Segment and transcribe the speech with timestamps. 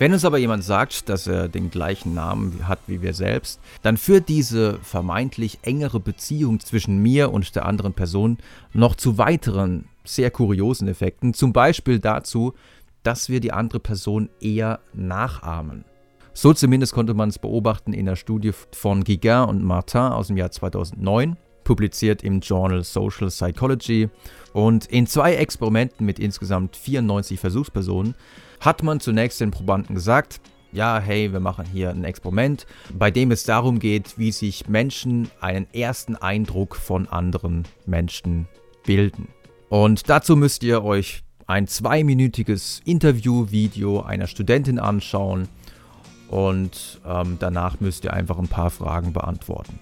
[0.00, 3.98] Wenn uns aber jemand sagt, dass er den gleichen Namen hat wie wir selbst, dann
[3.98, 8.38] führt diese vermeintlich engere Beziehung zwischen mir und der anderen Person
[8.72, 11.34] noch zu weiteren sehr kuriosen Effekten.
[11.34, 12.54] Zum Beispiel dazu,
[13.02, 15.84] dass wir die andere Person eher nachahmen.
[16.32, 20.38] So zumindest konnte man es beobachten in der Studie von Guiguin und Martin aus dem
[20.38, 24.08] Jahr 2009, publiziert im Journal Social Psychology.
[24.52, 28.14] Und in zwei Experimenten mit insgesamt 94 Versuchspersonen
[28.60, 30.40] hat man zunächst den Probanden gesagt,
[30.72, 35.30] ja, hey, wir machen hier ein Experiment, bei dem es darum geht, wie sich Menschen
[35.40, 38.46] einen ersten Eindruck von anderen Menschen
[38.84, 39.28] bilden.
[39.68, 45.48] Und dazu müsst ihr euch ein zweiminütiges Interview-Video einer Studentin anschauen
[46.28, 49.78] und ähm, danach müsst ihr einfach ein paar Fragen beantworten.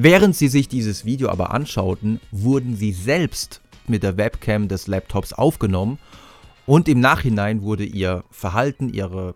[0.00, 5.32] Während sie sich dieses Video aber anschauten, wurden sie selbst mit der Webcam des Laptops
[5.32, 5.98] aufgenommen
[6.66, 9.34] und im Nachhinein wurde ihr Verhalten, ihre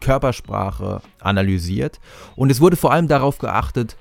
[0.00, 2.00] Körpersprache analysiert
[2.34, 3.96] und es wurde vor allem darauf geachtet,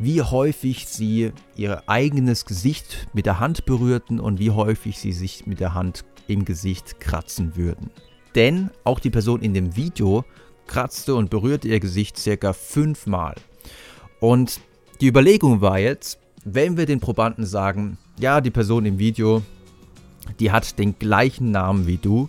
[0.00, 5.46] wie häufig sie ihr eigenes Gesicht mit der Hand berührten und wie häufig sie sich
[5.46, 7.92] mit der Hand im Gesicht kratzen würden.
[8.34, 10.24] Denn auch die Person in dem Video
[10.66, 13.36] kratzte und berührte ihr Gesicht circa fünfmal.
[14.18, 14.60] Und
[15.00, 19.42] die Überlegung war jetzt, wenn wir den Probanden sagen, ja, die Person im Video
[20.38, 22.28] die hat den gleichen Namen wie du.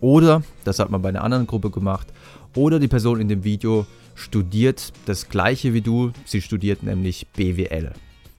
[0.00, 2.08] Oder, das hat man bei einer anderen Gruppe gemacht,
[2.54, 6.12] oder die Person in dem Video studiert das gleiche wie du.
[6.24, 7.92] Sie studiert nämlich BWL.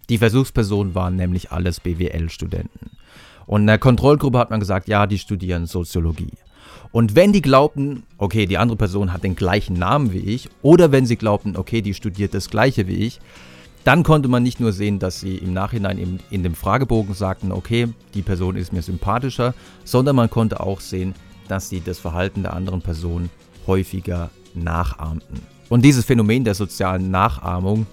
[0.10, 2.92] Die Versuchspersonen waren nämlich alles BWL-Studenten.
[3.46, 6.34] Und in der Kontrollgruppe hat man gesagt, ja, die studieren Soziologie.
[6.92, 10.92] Und wenn die glaubten, okay, die andere Person hat den gleichen Namen wie ich, oder
[10.92, 13.20] wenn sie glaubten, okay, die studiert das gleiche wie ich,
[13.84, 17.52] dann konnte man nicht nur sehen, dass sie im Nachhinein in, in dem Fragebogen sagten,
[17.52, 21.16] okay, die Person ist mir sympathischer, sondern man konnte auch sehen,
[21.48, 23.30] dass sie das Verhalten der anderen Person
[23.66, 25.42] häufiger nachahmten.
[25.70, 27.88] Und dieses Phänomen der sozialen Nachahmung,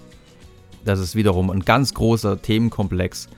[0.85, 3.29] das ist wiederum ein ganz großer Themenkomplex,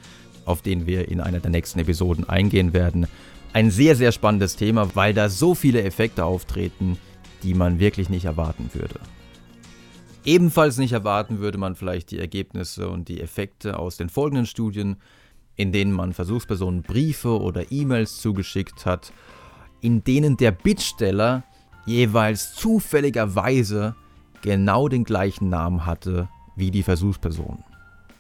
[0.44, 3.06] auf den wir in einer der nächsten Episoden eingehen werden.
[3.52, 6.98] Ein sehr, sehr spannendes Thema, weil da so viele Effekte auftreten,
[7.42, 9.00] die man wirklich nicht erwarten würde.
[10.24, 14.96] Ebenfalls nicht erwarten würde man vielleicht die Ergebnisse und die Effekte aus den folgenden Studien,
[15.56, 19.12] in denen man Versuchspersonen Briefe oder E-Mails zugeschickt hat,
[19.80, 21.44] in denen der Bittsteller
[21.86, 23.94] jeweils zufälligerweise
[24.42, 27.64] genau den gleichen Namen hatte wie die Versuchsperson.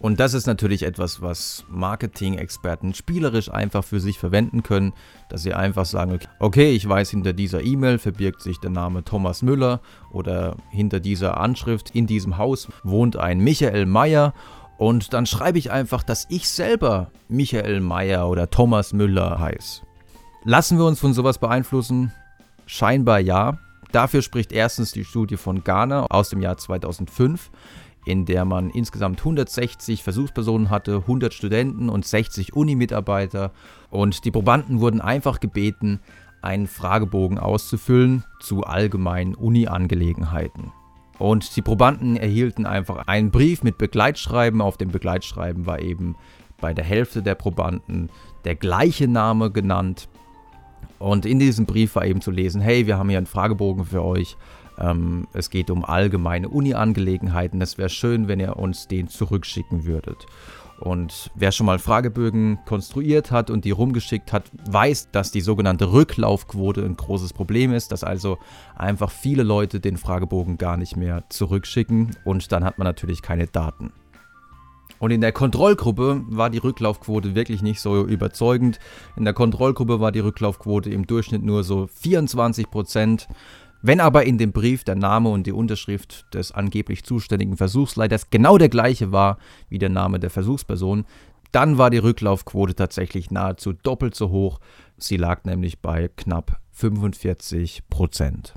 [0.00, 4.94] Und das ist natürlich etwas, was Marketing-Experten spielerisch einfach für sich verwenden können,
[5.28, 9.42] dass sie einfach sagen, okay, ich weiß, hinter dieser E-Mail verbirgt sich der Name Thomas
[9.42, 14.32] Müller oder hinter dieser Anschrift in diesem Haus wohnt ein Michael Meyer
[14.78, 19.82] und dann schreibe ich einfach, dass ich selber Michael Meyer oder Thomas Müller heiße.
[20.44, 22.10] Lassen wir uns von sowas beeinflussen?
[22.64, 23.58] Scheinbar ja.
[23.92, 27.50] Dafür spricht erstens die Studie von Ghana aus dem Jahr 2005,
[28.04, 33.52] in der man insgesamt 160 Versuchspersonen hatte, 100 Studenten und 60 Uni-Mitarbeiter.
[33.90, 36.00] Und die Probanden wurden einfach gebeten,
[36.42, 40.72] einen Fragebogen auszufüllen zu allgemeinen Uni-Angelegenheiten.
[41.18, 44.62] Und die Probanden erhielten einfach einen Brief mit Begleitschreiben.
[44.62, 46.16] Auf dem Begleitschreiben war eben
[46.60, 48.08] bei der Hälfte der Probanden
[48.46, 50.08] der gleiche Name genannt.
[50.98, 54.02] Und in diesem Brief war eben zu lesen, hey, wir haben hier einen Fragebogen für
[54.02, 54.36] euch.
[54.80, 57.60] Ähm, es geht um allgemeine Uni-Angelegenheiten.
[57.60, 60.26] Es wäre schön, wenn ihr uns den zurückschicken würdet.
[60.80, 65.92] Und wer schon mal Fragebögen konstruiert hat und die rumgeschickt hat, weiß, dass die sogenannte
[65.92, 68.38] Rücklaufquote ein großes Problem ist, dass also
[68.76, 73.46] einfach viele Leute den Fragebogen gar nicht mehr zurückschicken und dann hat man natürlich keine
[73.46, 73.92] Daten.
[75.00, 78.78] Und in der Kontrollgruppe war die Rücklaufquote wirklich nicht so überzeugend.
[79.16, 83.26] In der Kontrollgruppe war die Rücklaufquote im Durchschnitt nur so 24 Prozent.
[83.82, 88.58] Wenn aber in dem Brief der Name und die Unterschrift des angeblich zuständigen Versuchsleiters genau
[88.58, 91.06] der gleiche war wie der Name der Versuchsperson,
[91.52, 94.60] dann war die Rücklaufquote tatsächlich nahezu doppelt so hoch.
[94.98, 98.54] Sie lag nämlich bei knapp 45 Prozent.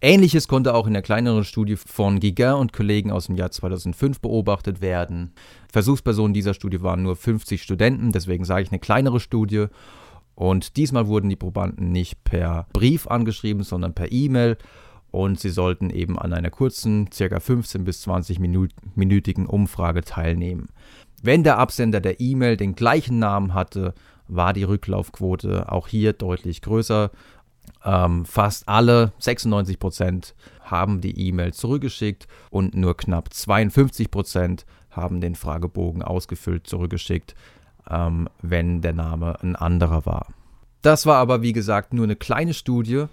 [0.00, 4.20] Ähnliches konnte auch in der kleineren Studie von Guiguin und Kollegen aus dem Jahr 2005
[4.20, 5.32] beobachtet werden.
[5.72, 9.66] Versuchspersonen dieser Studie waren nur 50 Studenten, deswegen sage ich eine kleinere Studie.
[10.34, 14.56] Und diesmal wurden die Probanden nicht per Brief angeschrieben, sondern per E-Mail.
[15.10, 20.68] Und sie sollten eben an einer kurzen, circa 15 bis 20 minütigen Umfrage teilnehmen.
[21.22, 23.94] Wenn der Absender der E-Mail den gleichen Namen hatte,
[24.26, 27.10] war die Rücklaufquote auch hier deutlich größer.
[27.84, 35.20] Ähm, fast alle, 96 Prozent, haben die E-Mail zurückgeschickt und nur knapp 52 Prozent haben
[35.20, 37.34] den Fragebogen ausgefüllt zurückgeschickt
[37.90, 40.28] ähm, wenn der Name ein anderer war.
[40.82, 43.06] Das war aber, wie gesagt, nur eine kleine Studie,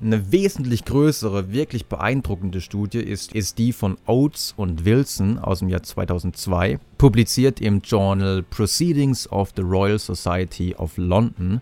[0.00, 5.68] Eine wesentlich größere, wirklich beeindruckende Studie ist, ist die von Oates und Wilson aus dem
[5.68, 11.60] Jahr 2002, publiziert im Journal Proceedings of the Royal Society of London.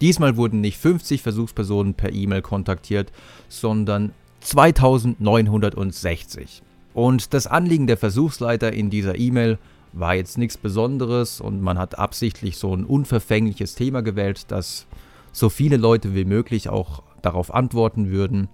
[0.00, 3.12] Diesmal wurden nicht 50 Versuchspersonen per E-Mail kontaktiert,
[3.48, 6.62] sondern 2960.
[6.92, 9.58] Und das Anliegen der Versuchsleiter in dieser E-Mail
[9.92, 14.86] war jetzt nichts Besonderes und man hat absichtlich so ein unverfängliches Thema gewählt, dass
[15.32, 18.48] so viele Leute wie möglich auch darauf antworten würden.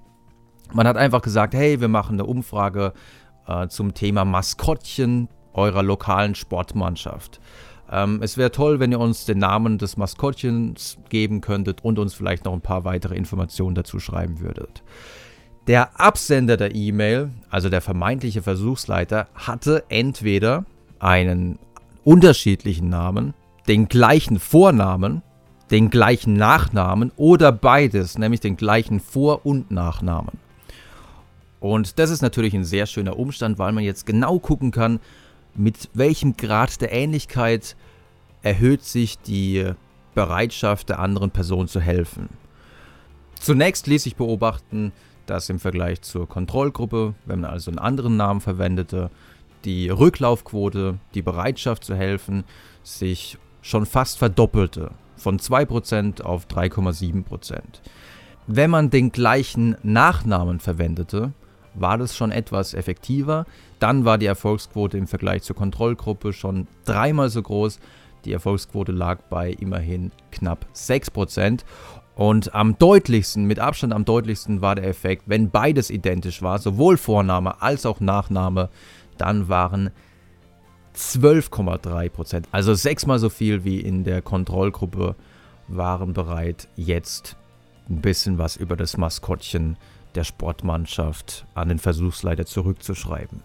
[0.73, 2.93] Man hat einfach gesagt, hey, wir machen eine Umfrage
[3.47, 7.41] äh, zum Thema Maskottchen eurer lokalen Sportmannschaft.
[7.91, 12.15] Ähm, es wäre toll, wenn ihr uns den Namen des Maskottchens geben könntet und uns
[12.15, 14.83] vielleicht noch ein paar weitere Informationen dazu schreiben würdet.
[15.67, 20.65] Der Absender der E-Mail, also der vermeintliche Versuchsleiter, hatte entweder
[20.99, 21.59] einen
[22.05, 23.35] unterschiedlichen Namen,
[23.69, 25.23] den gleichen Vornamen,
[25.71, 30.39] den gleichen Nachnamen oder beides, nämlich den gleichen Vor- und Nachnamen.
[31.59, 35.01] Und das ist natürlich ein sehr schöner Umstand, weil man jetzt genau gucken kann,
[35.55, 37.77] mit welchem Grad der Ähnlichkeit
[38.43, 39.73] erhöht sich die
[40.15, 42.29] Bereitschaft der anderen Person zu helfen.
[43.41, 44.93] Zunächst ließ sich beobachten,
[45.27, 49.11] dass im Vergleich zur Kontrollgruppe, wenn man also einen anderen Namen verwendete,
[49.65, 52.45] die Rücklaufquote, die Bereitschaft zu helfen,
[52.83, 57.61] sich schon fast verdoppelte, von 2% auf 3,7%.
[58.47, 61.33] Wenn man den gleichen Nachnamen verwendete,
[61.75, 63.45] war das schon etwas effektiver.
[63.79, 67.81] Dann war die Erfolgsquote im Vergleich zur Kontrollgruppe schon dreimal so groß.
[68.25, 71.65] Die Erfolgsquote lag bei immerhin knapp 6%.
[72.15, 76.97] Und am deutlichsten, mit Abstand am deutlichsten war der Effekt, wenn beides identisch war, sowohl
[76.97, 78.71] Vorname als auch Nachname,
[79.19, 79.91] dann waren
[80.97, 85.15] 12,3% also sechsmal so viel wie in der Kontrollgruppe,
[85.69, 87.37] waren bereit, jetzt
[87.89, 89.77] ein bisschen was über das Maskottchen
[90.15, 93.43] der Sportmannschaft an den Versuchsleiter zurückzuschreiben.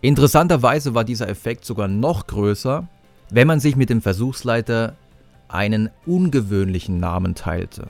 [0.00, 2.88] Interessanterweise war dieser Effekt sogar noch größer,
[3.30, 4.94] wenn man sich mit dem Versuchsleiter
[5.48, 7.88] einen ungewöhnlichen Namen teilte.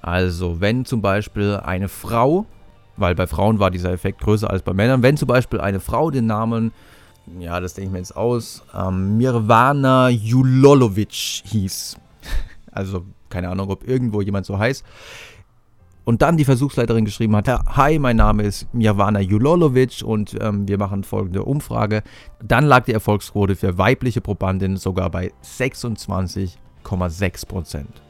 [0.00, 2.46] Also wenn zum Beispiel eine Frau,
[2.96, 6.10] weil bei Frauen war dieser Effekt größer als bei Männern, wenn zum Beispiel eine Frau
[6.10, 6.72] den Namen,
[7.38, 11.96] ja, das denke ich mir jetzt aus, ähm, Mirvana Julolovic hieß,
[12.72, 14.84] also keine Ahnung, ob irgendwo jemand so heißt,
[16.04, 20.78] und dann die Versuchsleiterin geschrieben hat, hi, mein Name ist Mirvana Julolovic und ähm, wir
[20.78, 22.02] machen folgende Umfrage,
[22.42, 28.02] dann lag die Erfolgsquote für weibliche Probandinnen sogar bei 26,6 Prozent.